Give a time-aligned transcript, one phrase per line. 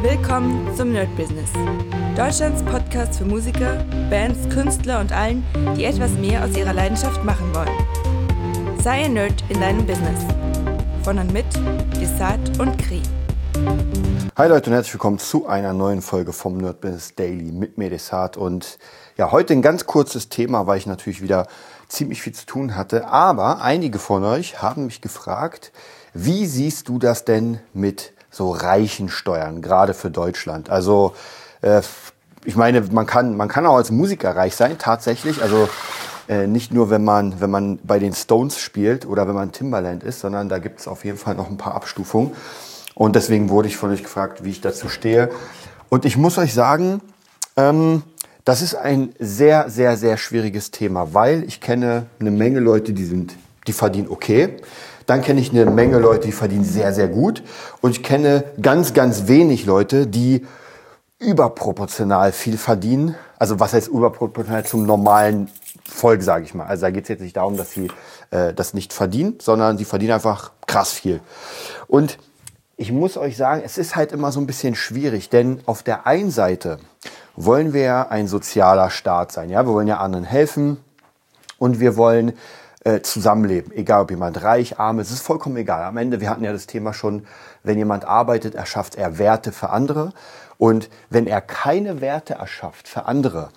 [0.00, 1.50] Willkommen zum Nerd Business.
[2.16, 5.44] Deutschlands Podcast für Musiker, Bands, Künstler und allen,
[5.76, 8.78] die etwas mehr aus ihrer Leidenschaft machen wollen.
[8.80, 10.20] Sei ein Nerd in deinem Business.
[11.02, 11.46] Von und mit
[12.00, 13.02] Desart und Kri.
[14.36, 17.90] Hi Leute und herzlich willkommen zu einer neuen Folge vom Nerd Business Daily mit mir
[17.90, 18.78] Desart und
[19.16, 21.48] ja, heute ein ganz kurzes Thema, weil ich natürlich wieder
[21.88, 25.72] ziemlich viel zu tun hatte, aber einige von euch haben mich gefragt,
[26.14, 30.70] wie siehst du das denn mit so reichen Steuern, gerade für Deutschland.
[30.70, 31.14] Also
[31.62, 31.82] äh,
[32.44, 35.42] ich meine, man kann, man kann auch als Musiker reich sein, tatsächlich.
[35.42, 35.68] Also
[36.28, 40.02] äh, nicht nur, wenn man, wenn man bei den Stones spielt oder wenn man Timbaland
[40.02, 42.32] ist, sondern da gibt es auf jeden Fall noch ein paar Abstufungen.
[42.94, 45.30] Und deswegen wurde ich von euch gefragt, wie ich dazu stehe.
[45.88, 47.00] Und ich muss euch sagen,
[47.56, 48.02] ähm,
[48.44, 53.04] das ist ein sehr, sehr, sehr schwieriges Thema, weil ich kenne eine Menge Leute, die
[53.04, 53.34] sind,
[53.66, 54.56] die verdienen okay.
[55.08, 57.42] Dann kenne ich eine Menge Leute, die verdienen sehr, sehr gut.
[57.80, 60.46] Und ich kenne ganz, ganz wenig Leute, die
[61.18, 63.14] überproportional viel verdienen.
[63.38, 65.48] Also was heißt überproportional zum normalen
[65.88, 66.66] Volk, sage ich mal.
[66.66, 67.88] Also da geht es jetzt nicht darum, dass sie
[68.30, 71.20] äh, das nicht verdienen, sondern sie verdienen einfach krass viel.
[71.86, 72.18] Und
[72.76, 76.06] ich muss euch sagen, es ist halt immer so ein bisschen schwierig, denn auf der
[76.06, 76.80] einen Seite
[77.34, 79.48] wollen wir ja ein sozialer Staat sein.
[79.48, 80.76] Ja, wir wollen ja anderen helfen
[81.58, 82.34] und wir wollen
[82.88, 83.70] äh, zusammenleben.
[83.72, 85.84] Egal ob jemand reich, arm ist, es ist vollkommen egal.
[85.84, 87.26] Am Ende, wir hatten ja das Thema schon,
[87.62, 90.14] wenn jemand arbeitet, erschafft er Werte für andere.
[90.56, 93.50] Und wenn er keine Werte erschafft für andere,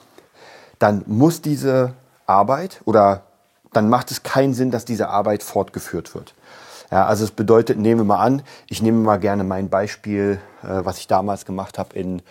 [0.79, 1.93] dann muss diese
[2.25, 3.23] Arbeit oder
[3.71, 6.33] dann macht es keinen Sinn, dass diese Arbeit fortgeführt wird.
[6.91, 10.83] Ja, also es bedeutet, nehmen wir mal an, ich nehme mal gerne mein Beispiel, äh,
[10.83, 12.21] was ich damals gemacht habe in,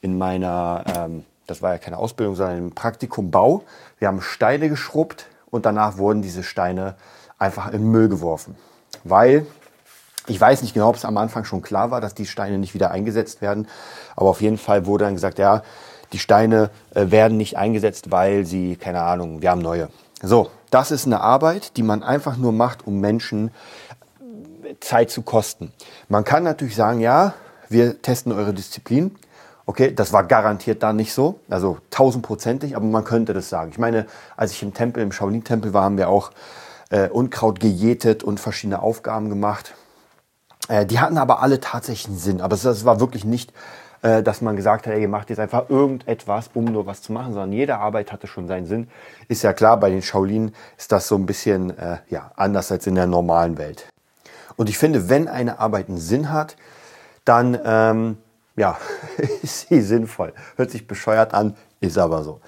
[0.00, 3.62] in meiner, ähm, das war ja keine Ausbildung, sondern im Praktikum Bau.
[4.00, 6.94] Wir haben Steine geschrubbt, und danach wurden diese Steine
[7.38, 8.56] einfach in Müll geworfen.
[9.04, 9.46] Weil
[10.26, 12.74] ich weiß nicht genau, ob es am Anfang schon klar war, dass die Steine nicht
[12.74, 13.66] wieder eingesetzt werden,
[14.16, 15.62] aber auf jeden Fall wurde dann gesagt, ja,
[16.12, 19.88] die Steine äh, werden nicht eingesetzt, weil sie, keine Ahnung, wir haben neue.
[20.22, 23.50] So, das ist eine Arbeit, die man einfach nur macht, um Menschen
[24.80, 25.72] Zeit zu kosten.
[26.08, 27.34] Man kann natürlich sagen, ja,
[27.68, 29.16] wir testen eure Disziplin,
[29.70, 33.70] Okay, das war garantiert da nicht so, also tausendprozentig, aber man könnte das sagen.
[33.70, 36.32] Ich meine, als ich im Tempel, im Shaolin-Tempel war, haben wir auch
[36.90, 39.76] äh, Unkraut gejätet und verschiedene Aufgaben gemacht.
[40.68, 42.40] Äh, die hatten aber alle tatsächlich einen Sinn.
[42.40, 43.52] Aber es war wirklich nicht,
[44.02, 47.12] äh, dass man gesagt hat, ey, ihr macht jetzt einfach irgendetwas, um nur was zu
[47.12, 48.88] machen, sondern jede Arbeit hatte schon seinen Sinn.
[49.28, 52.88] Ist ja klar, bei den Shaolin ist das so ein bisschen äh, ja, anders als
[52.88, 53.86] in der normalen Welt.
[54.56, 56.56] Und ich finde, wenn eine Arbeit einen Sinn hat,
[57.24, 58.18] dann ähm,
[58.60, 58.78] ja,
[59.42, 60.32] ist sie sinnvoll.
[60.56, 62.40] Hört sich bescheuert an, ist aber so.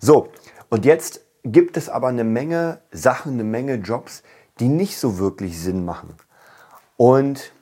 [0.00, 0.28] So,
[0.68, 4.22] und jetzt gibt es aber eine Menge Sachen, eine Menge Jobs,
[4.58, 6.14] die nicht so wirklich Sinn machen.
[6.96, 7.52] Und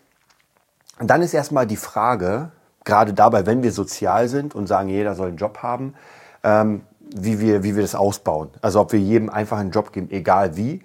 [0.98, 2.52] dann ist erstmal die Frage,
[2.84, 5.94] gerade dabei, wenn wir sozial sind und sagen, jeder soll einen Job haben,
[6.42, 8.48] ähm, wie, wir, wie wir das ausbauen.
[8.62, 10.82] Also ob wir jedem einfach einen Job geben, egal wie.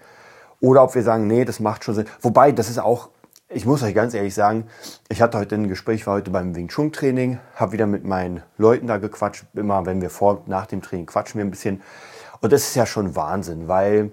[0.59, 2.07] Oder ob wir sagen, nee, das macht schon Sinn.
[2.21, 3.09] Wobei, das ist auch
[3.49, 4.67] ich muss euch ganz ehrlich sagen,
[5.07, 8.41] ich hatte heute ein Gespräch, war heute beim Wing Chun Training, habe wieder mit meinen
[8.57, 9.45] Leuten da gequatscht.
[9.53, 11.81] Immer wenn wir vor nach dem Training quatschen wir ein bisschen.
[12.41, 14.11] Und das ist ja schon Wahnsinn, weil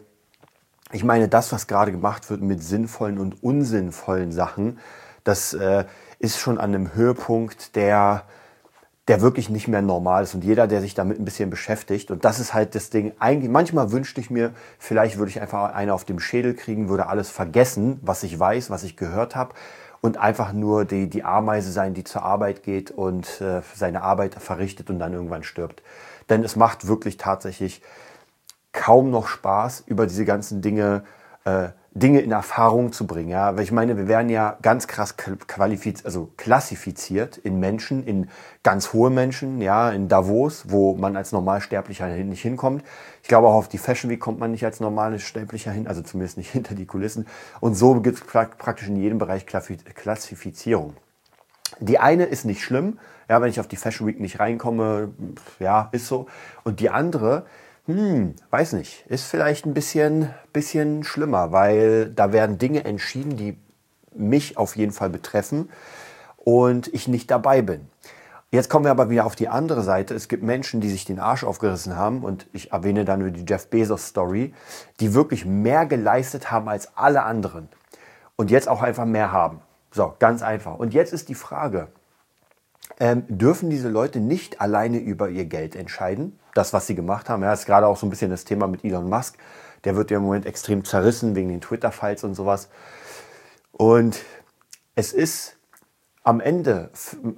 [0.93, 4.79] ich meine, das, was gerade gemacht wird mit sinnvollen und unsinnvollen Sachen,
[5.25, 5.87] das äh,
[6.19, 8.25] ist schon an einem Höhepunkt, der
[9.09, 12.11] der wirklich nicht mehr normal ist und jeder, der sich damit ein bisschen beschäftigt.
[12.11, 13.13] Und das ist halt das Ding.
[13.19, 17.07] Eigentlich, manchmal wünschte ich mir, vielleicht würde ich einfach eine auf dem Schädel kriegen, würde
[17.07, 19.55] alles vergessen, was ich weiß, was ich gehört habe
[20.01, 24.35] und einfach nur die, die Ameise sein, die zur Arbeit geht und äh, seine Arbeit
[24.35, 25.83] verrichtet und dann irgendwann stirbt.
[26.29, 27.83] Denn es macht wirklich tatsächlich
[28.73, 31.05] kaum noch Spaß, über diese ganzen Dinge
[31.45, 33.29] äh, Dinge in Erfahrung zu bringen.
[33.29, 38.31] Ja, weil ich meine, wir werden ja ganz krass qualifiziert, also klassifiziert in Menschen, in
[38.63, 42.83] ganz hohe Menschen, ja, in Davos, wo man als Normalsterblicher nicht hinkommt.
[43.23, 46.03] Ich glaube auch auf die Fashion Week kommt man nicht als normales Sterblicher hin, also
[46.03, 47.27] zumindest nicht hinter die Kulissen.
[47.61, 50.95] Und so gibt es praktisch in jedem Bereich Klassifizierung.
[51.81, 55.11] Die eine ist nicht schlimm, ja, wenn ich auf die Fashion Week nicht reinkomme,
[55.59, 56.27] ja, ist so.
[56.65, 57.47] Und die andere
[57.87, 59.05] hm, weiß nicht.
[59.09, 63.59] Ist vielleicht ein bisschen, bisschen schlimmer, weil da werden Dinge entschieden, die
[64.15, 65.71] mich auf jeden Fall betreffen
[66.37, 67.89] und ich nicht dabei bin.
[68.53, 70.15] Jetzt kommen wir aber wieder auf die andere Seite.
[70.15, 73.47] Es gibt Menschen, die sich den Arsch aufgerissen haben und ich erwähne dann nur die
[73.49, 74.53] Jeff Bezos Story,
[75.01, 77.69] die wirklich mehr geleistet haben als alle anderen
[78.37, 79.61] und jetzt auch einfach mehr haben.
[79.91, 80.79] So, ganz einfach.
[80.79, 81.89] Und jetzt ist die Frage,
[83.01, 86.39] ähm, dürfen diese Leute nicht alleine über ihr Geld entscheiden?
[86.55, 87.43] Das, was sie gemacht haben.
[87.43, 89.37] Ja, ist gerade auch so ein bisschen das Thema mit Elon Musk.
[89.85, 92.69] Der wird ja im Moment extrem zerrissen wegen den Twitter-Files und sowas.
[93.73, 94.21] Und
[94.95, 95.57] es ist
[96.23, 96.91] am Ende,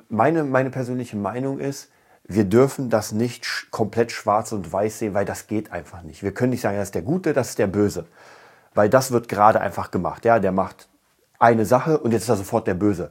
[0.09, 1.91] meine, meine persönliche Meinung ist,
[2.27, 6.23] wir dürfen das nicht komplett schwarz und weiß sehen, weil das geht einfach nicht.
[6.23, 8.07] Wir können nicht sagen, das ist der Gute, das ist der Böse.
[8.75, 10.25] Weil das wird gerade einfach gemacht.
[10.25, 10.89] Ja, der macht
[11.39, 13.11] eine Sache und jetzt ist er sofort der Böse.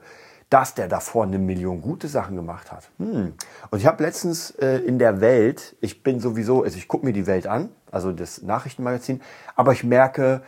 [0.53, 2.91] Dass der davor eine Million gute Sachen gemacht hat.
[2.99, 3.33] Hm.
[3.71, 7.11] Und ich habe letztens äh, in der Welt, ich bin sowieso, also ich gucke mir
[7.11, 9.19] die Welt an, also das Nachrichtenmagazin,
[9.55, 10.43] aber ich merke,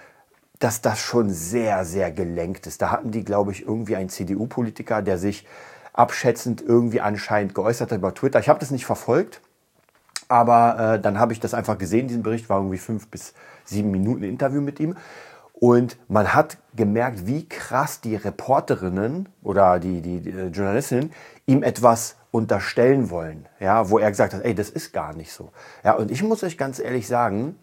[0.59, 2.83] dass das schon sehr, sehr gelenkt ist.
[2.83, 5.47] Da hatten die, glaube ich, irgendwie einen CDU-Politiker, der sich
[5.91, 8.39] abschätzend irgendwie anscheinend geäußert hat über Twitter.
[8.39, 9.41] Ich habe das nicht verfolgt,
[10.27, 13.89] aber äh, dann habe ich das einfach gesehen, diesen Bericht, war irgendwie fünf bis sieben
[13.89, 14.95] Minuten Interview mit ihm.
[15.57, 21.13] Und man hat gemerkt, wie krass die Reporterinnen oder die, die, die äh, Journalistinnen
[21.45, 25.51] ihm etwas unterstellen wollen, ja, wo er gesagt hat, ey, das ist gar nicht so.
[25.85, 27.57] Ja, und ich muss euch ganz ehrlich sagen,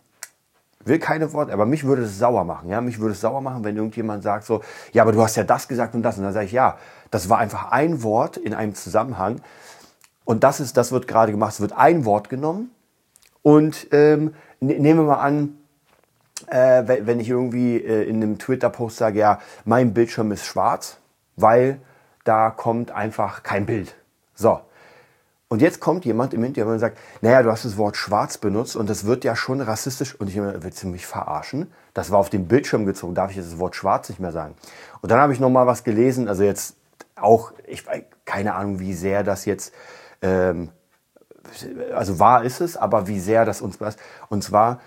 [0.85, 2.71] will keine Worte, aber mich würde es sauer machen.
[2.71, 4.63] Ja, mich würde es sauer machen, wenn irgendjemand sagt so,
[4.93, 6.17] ja, aber du hast ja das gesagt und das.
[6.17, 6.79] Und dann sage ich, ja,
[7.11, 9.43] das war einfach ein Wort in einem Zusammenhang.
[10.25, 11.53] Und das ist, das wird gerade gemacht.
[11.53, 12.71] Es wird ein Wort genommen
[13.43, 15.59] und ähm, ne, nehmen wir mal an,
[16.49, 20.99] äh, wenn ich irgendwie äh, in einem Twitter-Post sage, ja, mein Bildschirm ist schwarz,
[21.37, 21.81] weil
[22.25, 23.95] da kommt einfach kein Bild.
[24.35, 24.61] So,
[25.53, 28.75] und jetzt kommt jemand im Interview und sagt, naja, du hast das Wort schwarz benutzt
[28.75, 30.15] und das wird ja schon rassistisch.
[30.19, 31.71] Und ich immer, willst du mich verarschen?
[31.93, 34.55] Das war auf dem Bildschirm gezogen, darf ich jetzt das Wort schwarz nicht mehr sagen?
[35.03, 36.77] Und dann habe ich noch mal was gelesen, also jetzt
[37.17, 37.85] auch, ich
[38.25, 39.75] keine Ahnung, wie sehr das jetzt,
[40.23, 40.71] ähm,
[41.95, 43.97] also wahr ist es, aber wie sehr das uns was.
[44.31, 44.81] Und zwar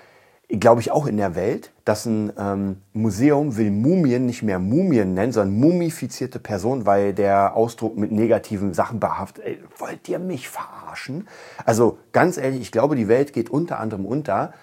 [0.50, 5.14] glaube ich, auch in der Welt, dass ein ähm, Museum will Mumien nicht mehr Mumien
[5.14, 9.44] nennen, sondern mumifizierte Personen, weil der Ausdruck mit negativen Sachen behaftet.
[9.46, 11.28] Ey, wollt ihr mich verarschen?
[11.66, 14.54] Also ganz ehrlich, ich glaube, die Welt geht unter anderem unter,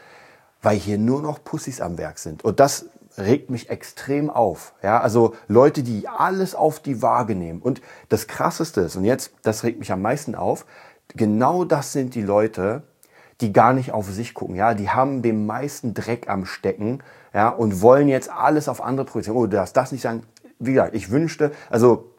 [0.63, 2.45] weil hier nur noch Pussys am Werk sind.
[2.45, 2.87] Und das
[3.19, 4.75] regt mich extrem auf.
[4.83, 7.61] Ja, also Leute, die alles auf die Waage nehmen.
[7.61, 10.65] Und das Krasseste ist, und jetzt, das regt mich am meisten auf,
[11.09, 12.85] genau das sind die Leute,
[13.43, 14.57] die gar nicht auf sich gucken.
[14.57, 17.03] Ja, die haben den meisten Dreck am Stecken,
[17.35, 19.37] ja, und wollen jetzt alles auf andere projizieren.
[19.37, 20.23] Oh, du darfst das nicht sagen.
[20.59, 22.13] Wie gesagt, ich wünschte, also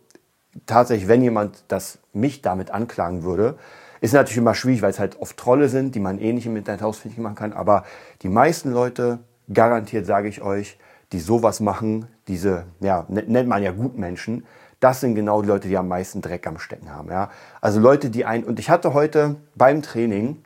[0.65, 3.57] tatsächlich, wenn jemand das mich damit anklagen würde,
[4.01, 6.57] ist natürlich immer schwierig, weil es halt oft Trolle sind, die man eh nicht im
[6.57, 7.53] Internet ausfindig machen kann.
[7.53, 7.85] Aber
[8.21, 9.19] die meisten Leute,
[9.51, 10.77] garantiert sage ich euch,
[11.13, 14.45] die sowas machen, diese, ja, nennt man ja Gutmenschen,
[14.81, 17.09] das sind genau die Leute, die am meisten Dreck am Stecken haben.
[17.09, 17.29] Ja?
[17.61, 20.43] Also Leute, die ein, und ich hatte heute beim Training,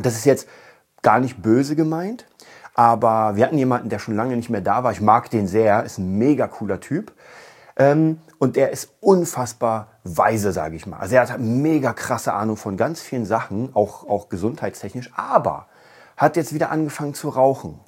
[0.00, 0.48] das ist jetzt
[1.02, 2.26] gar nicht böse gemeint,
[2.74, 4.92] aber wir hatten jemanden, der schon lange nicht mehr da war.
[4.92, 7.12] Ich mag den sehr, ist ein mega cooler Typ.
[7.78, 10.98] Ähm, und er ist unfassbar weise, sage ich mal.
[10.98, 15.66] Also er hat mega krasse Ahnung von ganz vielen Sachen, auch, auch gesundheitstechnisch, aber
[16.16, 17.80] hat jetzt wieder angefangen zu rauchen.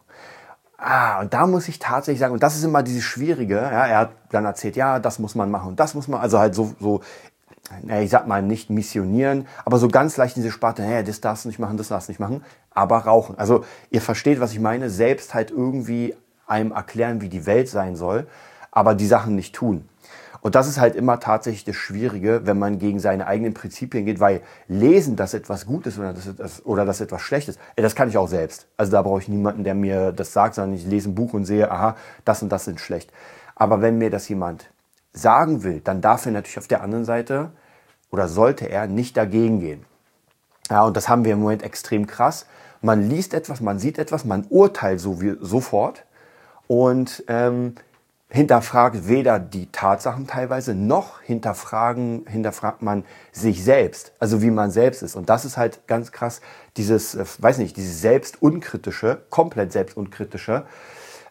[0.77, 3.99] Ah, und da muss ich tatsächlich sagen, und das ist immer dieses Schwierige, ja, er
[3.99, 6.73] hat dann erzählt, ja, das muss man machen und das muss man, also halt so,
[6.79, 7.01] so
[8.01, 11.49] ich sag mal nicht missionieren, aber so ganz leicht diese Sparte, hey, das darfst du
[11.49, 13.39] nicht machen, das darfst du nicht machen, aber rauchen.
[13.39, 16.15] Also ihr versteht, was ich meine, selbst halt irgendwie
[16.47, 18.27] einem erklären, wie die Welt sein soll,
[18.71, 19.89] aber die Sachen nicht tun.
[20.41, 24.21] Und das ist halt immer tatsächlich das Schwierige, wenn man gegen seine eigenen Prinzipien geht,
[24.21, 28.09] weil lesen, dass etwas gut ist oder dass, oder dass etwas schlecht ist, das kann
[28.09, 28.67] ich auch selbst.
[28.77, 31.45] Also da brauche ich niemanden, der mir das sagt, sondern ich lese ein Buch und
[31.45, 33.13] sehe, aha, das und das sind schlecht.
[33.57, 34.71] Aber wenn mir das jemand
[35.13, 37.53] sagen will, dann darf er natürlich auf der anderen Seite
[38.11, 39.85] oder sollte er nicht dagegen gehen.
[40.71, 42.47] Ja, und das haben wir im Moment extrem krass.
[42.81, 46.05] Man liest etwas, man sieht etwas, man urteilt so wie, sofort
[46.67, 47.75] und ähm,
[48.31, 55.03] hinterfragt weder die Tatsachen teilweise noch hinterfragen, hinterfragt man sich selbst, also wie man selbst
[55.03, 55.17] ist.
[55.17, 56.43] Und das ist halt ganz krass,
[56.77, 60.67] dieses, äh, weiß nicht, dieses selbstunkritische, komplett selbstunkritische,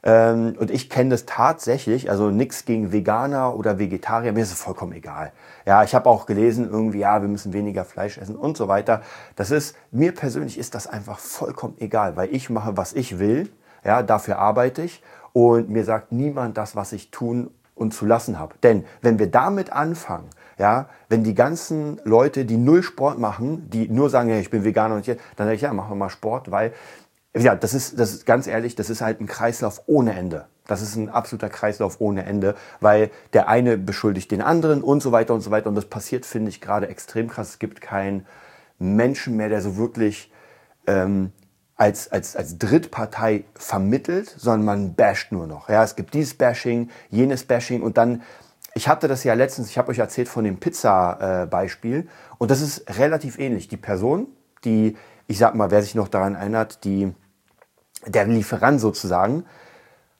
[0.07, 4.61] ähm, und ich kenne das tatsächlich, also nichts gegen Veganer oder Vegetarier, mir ist es
[4.61, 5.33] vollkommen egal.
[5.65, 9.01] Ja, ich habe auch gelesen, irgendwie, ja, wir müssen weniger Fleisch essen und so weiter.
[9.35, 13.49] Das ist, mir persönlich ist das einfach vollkommen egal, weil ich mache, was ich will.
[13.83, 15.03] Ja, dafür arbeite ich.
[15.33, 18.55] Und mir sagt niemand das, was ich tun und zu lassen habe.
[18.63, 23.89] Denn wenn wir damit anfangen, ja, wenn die ganzen Leute, die null Sport machen, die
[23.89, 26.09] nur sagen, ja, ich bin Veganer und hier, dann sage ich, ja, machen wir mal
[26.09, 26.71] Sport, weil
[27.35, 30.45] ja, das ist, das ist ganz ehrlich, das ist halt ein Kreislauf ohne Ende.
[30.65, 35.11] Das ist ein absoluter Kreislauf ohne Ende, weil der eine beschuldigt den anderen und so
[35.11, 35.69] weiter und so weiter.
[35.69, 37.49] Und das passiert, finde ich, gerade extrem krass.
[37.49, 38.25] Es gibt keinen
[38.79, 40.31] Menschen mehr, der so wirklich
[40.85, 41.31] ähm,
[41.75, 45.69] als, als, als Drittpartei vermittelt, sondern man basht nur noch.
[45.69, 48.23] Ja, es gibt dieses Bashing, jenes Bashing und dann,
[48.73, 52.61] ich hatte das ja letztens, ich habe euch erzählt von dem Pizza-Beispiel äh, und das
[52.61, 53.67] ist relativ ähnlich.
[53.67, 54.27] Die Person,
[54.65, 57.13] die, ich sag mal, wer sich noch daran erinnert, die
[58.05, 59.45] der Lieferant sozusagen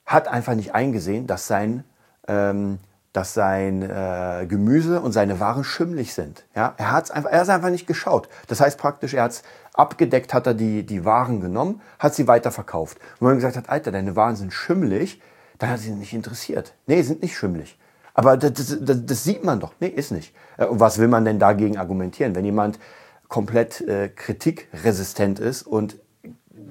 [0.06, 1.84] hat einfach nicht eingesehen, dass sein
[2.28, 2.80] ähm,
[3.18, 6.46] dass sein äh, Gemüse und seine Waren schimmlig sind.
[6.56, 8.30] Ja, er hat's einfach, er hat einfach nicht geschaut.
[8.46, 12.28] Das heißt praktisch, er hat es abgedeckt, hat er die, die Waren genommen, hat sie
[12.28, 13.00] weiterverkauft.
[13.00, 15.20] Und wenn man gesagt hat, Alter, deine Waren sind schimmlig,
[15.58, 16.76] dann hat sie nicht interessiert.
[16.86, 17.80] Nee, sind nicht schimmlig.
[18.14, 19.74] Aber das, das, das sieht man doch.
[19.80, 20.36] Nee, ist nicht.
[20.58, 22.36] Äh, und was will man denn dagegen argumentieren?
[22.36, 22.78] Wenn jemand
[23.28, 25.98] komplett äh, kritikresistent ist und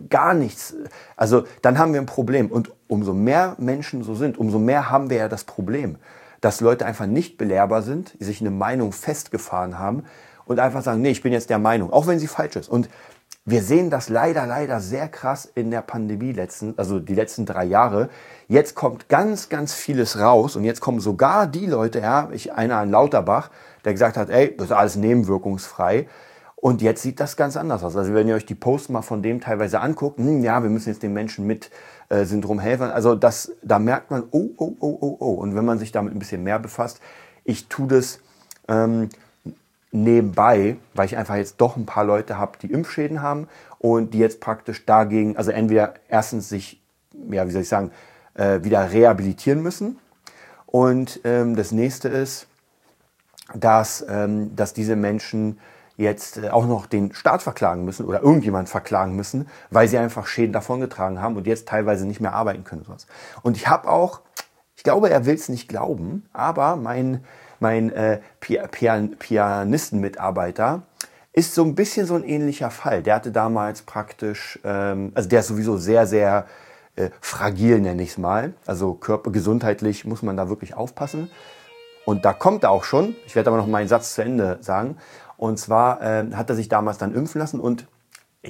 [0.08, 0.74] gar nichts,
[1.16, 2.50] also dann haben wir ein Problem.
[2.50, 5.98] Und umso mehr Menschen so sind, umso mehr haben wir ja das Problem
[6.40, 10.04] dass Leute einfach nicht belehrbar sind, sich eine Meinung festgefahren haben
[10.44, 12.68] und einfach sagen, nee, ich bin jetzt der Meinung, auch wenn sie falsch ist.
[12.68, 12.88] Und
[13.44, 17.64] wir sehen das leider, leider sehr krass in der Pandemie letzten, also die letzten drei
[17.64, 18.10] Jahre.
[18.48, 22.76] Jetzt kommt ganz, ganz vieles raus und jetzt kommen sogar die Leute, ja, ich, einer
[22.78, 23.50] an Lauterbach,
[23.84, 26.06] der gesagt hat, ey, das ist alles nebenwirkungsfrei.
[26.66, 27.94] Und jetzt sieht das ganz anders aus.
[27.94, 30.88] Also wenn ihr euch die Posts mal von dem teilweise anguckt, hm, ja, wir müssen
[30.88, 31.70] jetzt den Menschen mit
[32.08, 32.90] äh, Syndrom helfen.
[32.90, 35.34] Also das, da merkt man, oh, oh, oh, oh, oh.
[35.34, 36.98] Und wenn man sich damit ein bisschen mehr befasst,
[37.44, 38.18] ich tue das
[38.66, 39.10] ähm,
[39.92, 43.46] nebenbei, weil ich einfach jetzt doch ein paar Leute habe, die Impfschäden haben
[43.78, 46.82] und die jetzt praktisch dagegen, also entweder erstens sich,
[47.30, 47.92] ja, wie soll ich sagen,
[48.34, 50.00] äh, wieder rehabilitieren müssen.
[50.66, 52.48] Und ähm, das nächste ist,
[53.54, 55.60] dass, ähm, dass diese Menschen
[55.96, 60.26] jetzt äh, auch noch den Staat verklagen müssen oder irgendjemand verklagen müssen, weil sie einfach
[60.26, 62.84] Schäden davongetragen haben und jetzt teilweise nicht mehr arbeiten können.
[63.42, 64.20] Und ich habe auch,
[64.76, 67.24] ich glaube, er will es nicht glauben, aber mein,
[67.60, 70.82] mein äh, Pian Pianistenmitarbeiter
[71.32, 73.02] ist so ein bisschen so ein ähnlicher Fall.
[73.02, 76.46] Der hatte damals praktisch, ähm, also der ist sowieso sehr, sehr
[76.96, 78.54] äh, fragil, nenne ich es mal.
[78.64, 81.30] Also körpergesundheitlich muss man da wirklich aufpassen.
[82.06, 83.16] Und da kommt er auch schon.
[83.26, 84.96] Ich werde aber noch meinen Satz zu Ende sagen.
[85.36, 87.86] Und zwar äh, hat er sich damals dann impfen lassen und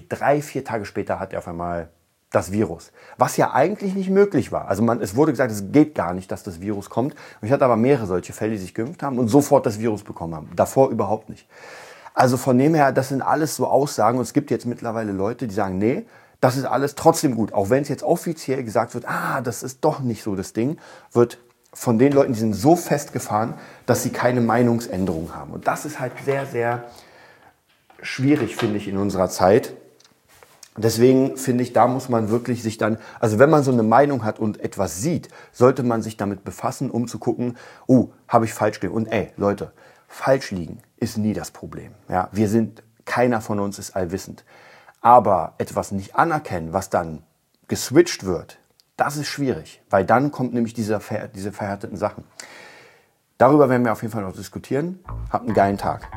[0.08, 1.88] drei, vier Tage später hat er auf einmal
[2.30, 2.92] das Virus.
[3.16, 4.68] Was ja eigentlich nicht möglich war.
[4.68, 7.14] Also man, es wurde gesagt, es geht gar nicht, dass das Virus kommt.
[7.14, 10.04] Und ich hatte aber mehrere solche Fälle, die sich geimpft haben und sofort das Virus
[10.04, 10.50] bekommen haben.
[10.54, 11.48] Davor überhaupt nicht.
[12.12, 15.46] Also von dem her, das sind alles so Aussagen und es gibt jetzt mittlerweile Leute,
[15.46, 16.06] die sagen, nee,
[16.40, 17.54] das ist alles trotzdem gut.
[17.54, 20.78] Auch wenn es jetzt offiziell gesagt wird, ah, das ist doch nicht so das Ding,
[21.12, 21.38] wird
[21.76, 23.52] von den Leuten, die sind so festgefahren,
[23.84, 25.52] dass sie keine Meinungsänderung haben.
[25.52, 26.84] Und das ist halt sehr, sehr
[28.00, 29.74] schwierig, finde ich, in unserer Zeit.
[30.78, 34.24] Deswegen finde ich, da muss man wirklich sich dann, also wenn man so eine Meinung
[34.24, 38.54] hat und etwas sieht, sollte man sich damit befassen, um zu gucken, oh, habe ich
[38.54, 38.96] falsch gelegen.
[38.96, 39.72] Und ey, Leute,
[40.08, 41.92] falsch liegen ist nie das Problem.
[42.08, 44.46] Ja, wir sind, keiner von uns ist allwissend.
[45.02, 47.22] Aber etwas nicht anerkennen, was dann
[47.68, 48.58] geswitcht wird,
[48.96, 51.00] das ist schwierig, weil dann kommt nämlich diese,
[51.34, 52.24] diese verhärteten Sachen.
[53.38, 55.00] Darüber werden wir auf jeden Fall noch diskutieren.
[55.30, 56.08] Habt einen geilen Tag.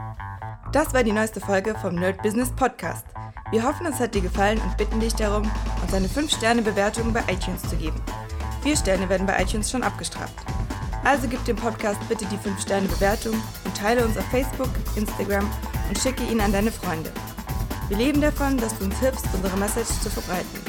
[0.71, 3.05] Das war die neueste Folge vom Nerd Business Podcast.
[3.51, 5.49] Wir hoffen, es hat dir gefallen und bitten dich darum,
[5.81, 7.99] uns eine 5-Sterne-Bewertung bei iTunes zu geben.
[8.61, 10.35] Vier Sterne werden bei iTunes schon abgestraft.
[11.03, 13.33] Also gib dem Podcast bitte die 5-Sterne-Bewertung
[13.65, 15.49] und teile uns auf Facebook, Instagram
[15.87, 17.11] und schicke ihn an deine Freunde.
[17.87, 20.68] Wir leben davon, dass du uns hilfst, unsere Message zu verbreiten.